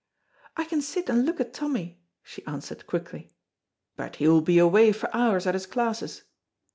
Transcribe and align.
"I 0.57 0.63
can 0.65 0.81
sit 0.81 1.09
and 1.09 1.27
look 1.27 1.39
at 1.39 1.53
Tommy," 1.53 2.01
she 2.23 2.43
answered, 2.47 2.87
quickly. 2.87 3.29
"But 3.95 4.15
he 4.15 4.27
will 4.27 4.41
be 4.41 4.57
away 4.57 4.93
for 4.93 5.15
hours 5.15 5.45
at 5.45 5.53
his 5.53 5.67
classes." 5.67 6.23